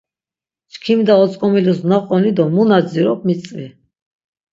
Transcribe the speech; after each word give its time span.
Çkimda 0.71 1.13
otzk̆omilus 1.23 1.79
naqoni 1.89 2.31
do 2.37 2.45
mu 2.53 2.63
na 2.69 2.77
dzirop 2.85 3.19
mitzvi. 3.27 3.67